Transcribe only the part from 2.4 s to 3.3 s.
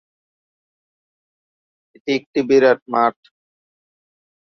বিরাট মাঠ।